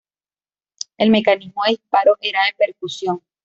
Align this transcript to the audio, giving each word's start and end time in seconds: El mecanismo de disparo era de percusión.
El 0.97 1.11
mecanismo 1.11 1.61
de 1.63 1.73
disparo 1.73 2.17
era 2.21 2.43
de 2.47 2.53
percusión. 2.57 3.21